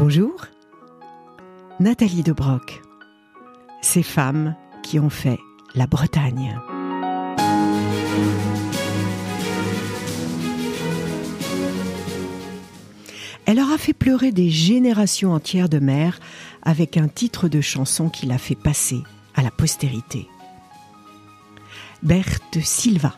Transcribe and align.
Bonjour, 0.00 0.46
Nathalie 1.80 2.22
de 2.22 2.32
Broc. 2.32 2.82
Ces 3.82 4.04
femmes 4.04 4.54
qui 4.84 5.00
ont 5.00 5.10
fait 5.10 5.40
la 5.74 5.88
Bretagne. 5.88 6.56
Elle 13.44 13.56
leur 13.56 13.72
a 13.72 13.76
fait 13.76 13.92
pleurer 13.92 14.30
des 14.30 14.50
générations 14.50 15.32
entières 15.32 15.68
de 15.68 15.80
mères 15.80 16.20
avec 16.62 16.96
un 16.96 17.08
titre 17.08 17.48
de 17.48 17.60
chanson 17.60 18.08
qui 18.08 18.26
l'a 18.26 18.38
fait 18.38 18.54
passer 18.54 19.02
à 19.34 19.42
la 19.42 19.50
postérité. 19.50 20.28
Berthe 22.04 22.60
Silva. 22.62 23.14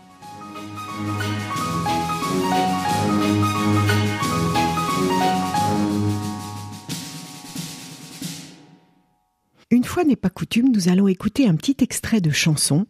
Une 9.72 9.84
fois 9.84 10.02
n'est 10.02 10.16
pas 10.16 10.30
coutume, 10.30 10.72
nous 10.74 10.88
allons 10.88 11.06
écouter 11.06 11.46
un 11.46 11.54
petit 11.54 11.76
extrait 11.80 12.20
de 12.20 12.30
chanson 12.30 12.86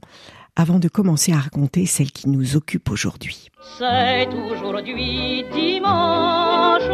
avant 0.56 0.78
de 0.78 0.88
commencer 0.88 1.30
à 1.30 1.36
raconter 1.36 1.84
celle 1.84 2.10
qui 2.10 2.26
nous 2.26 2.56
occupe 2.56 2.88
aujourd'hui. 2.90 3.50
C'est 3.78 4.28
aujourd'hui 4.50 5.44
dimanche, 5.52 6.88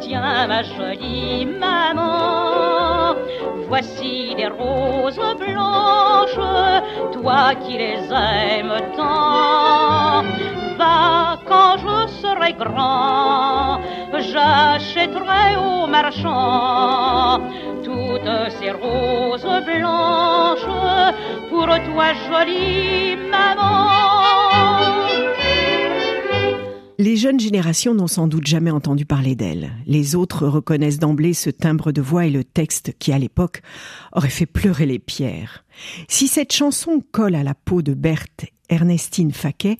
tiens 0.00 0.46
ma 0.46 0.62
jolie 0.62 1.44
maman, 1.44 3.14
voici 3.68 4.34
des 4.38 4.46
roses 4.46 5.20
blanches, 5.38 7.12
toi 7.12 7.54
qui 7.56 7.76
les 7.76 8.00
aimes 8.10 8.80
tant. 8.96 10.22
Va 10.78 11.38
quand 11.46 11.76
je 11.76 12.10
serai 12.22 12.54
grand, 12.54 13.82
j'achèterai 14.14 15.56
au 15.58 15.86
marchand 15.86 17.42
ces 18.58 18.70
roses 18.70 19.64
blanches 19.64 20.66
pour 21.48 21.66
toi 21.66 22.12
jolie 22.28 23.16
maman. 23.30 23.90
Les 26.98 27.16
jeunes 27.16 27.40
générations 27.40 27.94
n'ont 27.94 28.06
sans 28.06 28.28
doute 28.28 28.46
jamais 28.46 28.70
entendu 28.70 29.06
parler 29.06 29.34
d'elle. 29.34 29.72
Les 29.86 30.16
autres 30.16 30.46
reconnaissent 30.46 30.98
d'emblée 30.98 31.32
ce 31.32 31.48
timbre 31.48 31.92
de 31.92 32.02
voix 32.02 32.26
et 32.26 32.30
le 32.30 32.44
texte 32.44 32.92
qui, 32.98 33.10
à 33.10 33.18
l'époque, 33.18 33.62
aurait 34.12 34.28
fait 34.28 34.44
pleurer 34.44 34.84
les 34.84 34.98
pierres. 34.98 35.64
Si 36.08 36.28
cette 36.28 36.52
chanson 36.52 37.02
colle 37.10 37.36
à 37.36 37.42
la 37.42 37.54
peau 37.54 37.80
de 37.80 37.94
Berthe 37.94 38.44
Ernestine 38.68 39.32
Faquet, 39.32 39.78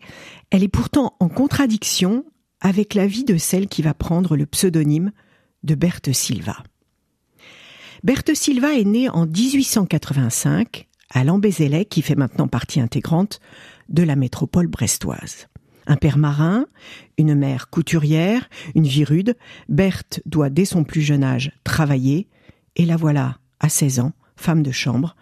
elle 0.50 0.64
est 0.64 0.69
pourtant 0.69 1.14
en 1.20 1.28
contradiction 1.28 2.25
avec 2.62 2.94
la 2.94 3.06
vie 3.06 3.25
de 3.25 3.36
celle 3.36 3.69
qui 3.69 3.82
va 3.82 3.92
prendre 3.92 4.34
le 4.34 4.47
pseudonyme 4.47 5.12
de 5.62 5.75
Berthe 5.75 6.14
Silva. 6.14 6.56
Berthe 8.02 8.34
Silva 8.34 8.72
est 8.78 8.84
née 8.84 9.10
en 9.10 9.26
1885 9.26 10.88
à 11.10 11.22
Lambézélec, 11.22 11.90
qui 11.90 12.00
fait 12.00 12.14
maintenant 12.14 12.48
partie 12.48 12.80
intégrante 12.80 13.40
de 13.90 14.02
la 14.02 14.16
métropole 14.16 14.68
brestoise. 14.68 15.48
Un 15.86 15.96
père 15.96 16.16
marin, 16.16 16.66
une 17.18 17.34
mère 17.34 17.68
couturière, 17.68 18.48
une 18.74 18.86
vie 18.86 19.04
rude, 19.04 19.36
Berthe 19.68 20.22
doit 20.24 20.48
dès 20.48 20.64
son 20.64 20.84
plus 20.84 21.02
jeune 21.02 21.24
âge 21.24 21.52
travailler, 21.62 22.28
et 22.76 22.86
la 22.86 22.96
voilà, 22.96 23.38
à 23.58 23.68
16 23.68 24.00
ans, 24.00 24.12
femme 24.34 24.62
de 24.62 24.72
chambre, 24.72 25.14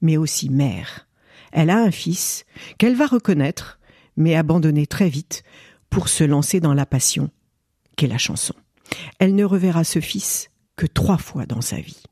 mais 0.00 0.16
aussi 0.16 0.48
mère. 0.48 1.06
Elle 1.52 1.68
a 1.68 1.82
un 1.82 1.90
fils 1.90 2.46
qu'elle 2.78 2.94
va 2.94 3.06
reconnaître, 3.06 3.78
mais 4.16 4.36
abandonner 4.36 4.86
très 4.86 5.10
vite 5.10 5.42
pour 5.90 6.08
se 6.08 6.24
lancer 6.24 6.60
dans 6.60 6.72
la 6.72 6.86
passion 6.86 7.30
qu'est 7.96 8.06
la 8.06 8.16
chanson. 8.16 8.54
Elle 9.18 9.34
ne 9.34 9.44
reverra 9.44 9.84
ce 9.84 10.00
fils 10.00 10.48
que 10.76 10.86
trois 10.86 11.18
fois 11.18 11.44
dans 11.44 11.60
sa 11.60 11.76
vie. 11.76 12.02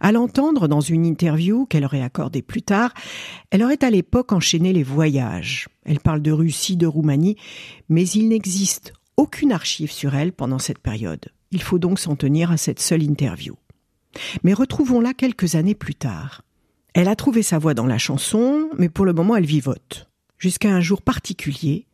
À 0.00 0.12
l'entendre 0.12 0.68
dans 0.68 0.80
une 0.80 1.06
interview 1.06 1.66
qu'elle 1.66 1.84
aurait 1.84 2.02
accordée 2.02 2.42
plus 2.42 2.62
tard, 2.62 2.92
elle 3.50 3.62
aurait 3.62 3.84
à 3.84 3.90
l'époque 3.90 4.32
enchaîné 4.32 4.72
les 4.72 4.82
voyages. 4.82 5.68
Elle 5.84 6.00
parle 6.00 6.22
de 6.22 6.32
Russie, 6.32 6.76
de 6.76 6.86
Roumanie, 6.86 7.36
mais 7.88 8.08
il 8.08 8.28
n'existe 8.28 8.92
aucune 9.16 9.52
archive 9.52 9.92
sur 9.92 10.14
elle 10.14 10.32
pendant 10.32 10.58
cette 10.58 10.78
période. 10.78 11.26
Il 11.50 11.62
faut 11.62 11.78
donc 11.78 11.98
s'en 11.98 12.16
tenir 12.16 12.50
à 12.50 12.56
cette 12.56 12.80
seule 12.80 13.02
interview. 13.02 13.54
Mais 14.42 14.54
retrouvons-la 14.54 15.14
quelques 15.14 15.54
années 15.54 15.74
plus 15.74 15.94
tard. 15.94 16.42
Elle 16.94 17.08
a 17.08 17.16
trouvé 17.16 17.42
sa 17.42 17.58
voix 17.58 17.74
dans 17.74 17.86
la 17.86 17.98
chanson, 17.98 18.68
mais 18.78 18.88
pour 18.88 19.04
le 19.04 19.12
moment 19.12 19.36
elle 19.36 19.46
vivote. 19.46 20.08
Jusqu'à 20.38 20.70
un 20.70 20.80
jour 20.80 21.02
particulier 21.02 21.86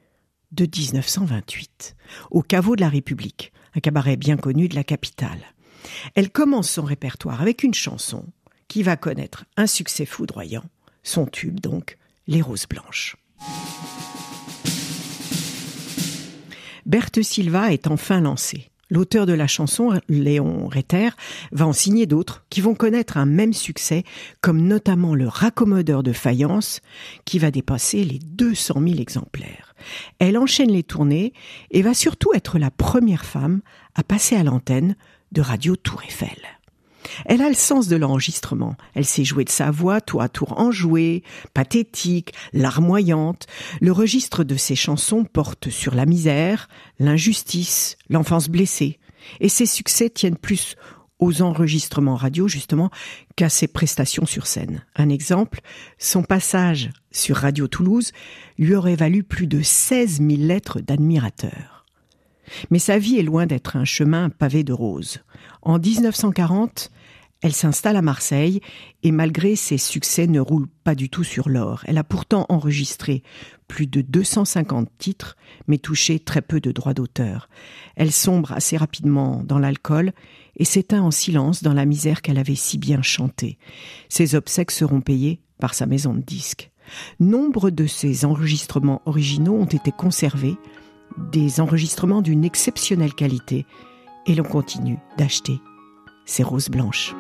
de 0.53 0.65
1928, 0.65 1.97
au 2.31 2.43
caveau 2.43 2.75
de 2.75 2.81
la 2.81 2.89
République, 2.89 3.53
un 3.75 3.81
cabaret 3.81 4.17
bien 4.17 4.37
connu 4.37 4.69
de 4.69 4.75
la 4.75 4.85
capitale. 4.85 5.41
Elle 6.15 6.31
commence 6.31 6.71
son 6.71 6.83
répertoire 6.83 7.41
avec 7.41 7.63
une 7.63 7.75
chanson 7.75 8.25
qui 8.69 8.83
va 8.83 8.97
connaître 8.97 9.45
un 9.57 9.67
succès 9.67 10.05
foudroyant, 10.05 10.65
son 11.03 11.27
tube 11.27 11.61
donc, 11.61 11.99
Les 12.27 12.43
Roses 12.43 12.67
Blanches. 12.69 13.17
Berthe 16.87 17.23
Silva 17.23 17.73
est 17.73 17.87
enfin 17.87 18.21
lancée. 18.21 18.71
L'auteur 18.91 19.27
de 19.27 19.35
la 19.35 19.47
chanson, 19.47 20.01
Léon 20.09 20.67
Retter, 20.69 21.11
va 21.53 21.67
en 21.67 21.75
signer 21.75 22.07
d'autres 22.07 22.47
qui 22.49 22.63
vont 22.63 22.75
connaître 22.75 23.19
un 23.19 23.27
même 23.27 23.53
succès, 23.53 24.05
comme 24.41 24.67
notamment 24.67 25.15
le 25.15 25.29
raccommodeur 25.29 26.03
de 26.03 26.15
faïence, 26.15 26.81
qui 27.27 27.39
va 27.39 27.51
dépasser 27.51 28.05
les 28.05 28.19
200 28.19 28.81
000 28.83 28.99
exemplaires. 28.99 29.75
Elle 30.19 30.39
enchaîne 30.39 30.71
les 30.71 30.83
tournées 30.83 31.35
et 31.71 31.83
va 31.83 31.93
surtout 31.93 32.33
être 32.35 32.59
la 32.59 32.71
première 32.71 33.27
femme 33.27 33.61
à 33.95 34.03
passer 34.03 34.37
à 34.37 34.43
l'antenne 34.43 34.97
de 35.33 35.41
Radio 35.41 35.77
Tour 35.77 36.03
Eiffel. 36.03 36.37
Elle 37.25 37.43
a 37.43 37.49
le 37.49 37.55
sens 37.55 37.89
de 37.89 37.97
l'enregistrement. 37.97 38.77
Elle 38.95 39.05
sait 39.05 39.25
jouer 39.25 39.45
de 39.45 39.51
sa 39.51 39.71
voix, 39.71 40.01
tour 40.01 40.23
à 40.23 40.29
tour 40.29 40.59
enjouée, 40.59 41.23
pathétique, 41.55 42.33
larmoyante. 42.53 43.47
Le 43.81 43.93
registre 43.93 44.45
de 44.45 44.57
ses 44.57 44.77
chansons 44.77 45.25
porte 45.25 45.71
sur 45.71 45.95
la 45.95 46.07
misère, 46.07 46.69
l'injustice, 46.99 47.97
l'enfance 48.09 48.49
blessée. 48.49 48.99
Et 49.41 49.49
ses 49.49 49.67
succès 49.67 50.11
tiennent 50.11 50.37
plus 50.37 50.77
aux 51.19 51.43
enregistrements 51.43 52.15
radio, 52.15 52.47
justement, 52.47 52.91
qu'à 53.35 53.49
ses 53.49 53.67
prestations 53.67 54.27
sur 54.27 54.47
scène. 54.47 54.85
Un 54.95 55.09
exemple, 55.09 55.61
son 55.99 56.23
passage 56.23 56.91
sur 57.11 57.37
Radio 57.37 57.67
Toulouse 57.67 58.13
lui 58.57 58.75
aurait 58.75 58.97
valu 58.97 59.25
plus 59.25 59.49
de 59.49 59.61
16 59.61 60.21
000 60.21 60.43
lettres 60.43 60.81
d'admirateurs. 60.81 61.78
Mais 62.71 62.79
sa 62.79 62.99
vie 62.99 63.19
est 63.19 63.23
loin 63.23 63.47
d'être 63.47 63.77
un 63.77 63.85
chemin 63.85 64.31
pavé 64.31 64.65
de 64.65 64.73
roses. 64.73 65.19
En 65.63 65.79
1940, 65.79 66.91
elle 67.41 67.53
s'installe 67.53 67.97
à 67.97 68.03
Marseille 68.03 68.61
et 69.05 69.13
malgré 69.13 69.55
ses 69.55 69.79
succès 69.79 70.27
ne 70.27 70.41
roule 70.41 70.67
pas 70.83 70.97
du 70.97 71.09
tout 71.09 71.23
sur 71.23 71.49
l'or. 71.49 71.83
Elle 71.87 71.99
a 71.99 72.05
pourtant 72.05 72.47
enregistré 72.49 73.23
plus 73.69 73.87
de 73.87 74.01
250 74.01 74.89
titres 74.99 75.37
mais 75.69 75.79
touché 75.79 76.19
très 76.19 76.43
peu 76.43 76.61
de 76.61 76.73
droits 76.73 76.95
d'auteur. 76.95 77.49
Elle 77.95 78.11
sombre 78.11 78.53
assez 78.53 78.77
rapidement 78.77 79.45
dans 79.45 79.61
l'alcool 79.61 80.13
et 80.57 80.65
s'éteint 80.65 81.03
en 81.03 81.13
silence 81.13 81.63
dans 81.63 81.75
la 81.75 81.85
misère 81.85 82.23
qu'elle 82.23 82.39
avait 82.39 82.57
si 82.57 82.77
bien 82.77 83.03
chantée. 83.03 83.59
Ses 84.09 84.35
obsèques 84.35 84.73
seront 84.73 85.01
payées 85.01 85.41
par 85.61 85.75
sa 85.75 85.87
maison 85.87 86.15
de 86.15 86.23
disques. 86.23 86.73
Nombre 87.21 87.71
de 87.71 87.87
ses 87.87 88.25
enregistrements 88.25 89.03
originaux 89.07 89.55
ont 89.55 89.67
été 89.67 89.93
conservés 89.93 90.57
des 91.33 91.61
enregistrements 91.61 92.23
d'une 92.23 92.45
exceptionnelle 92.45 93.15
qualité 93.15 93.67
et 94.27 94.35
l'on 94.35 94.45
continue 94.45 94.99
d'acheter 95.17 95.61
ces 96.25 96.43
roses 96.43 96.69
blanches. 96.69 97.15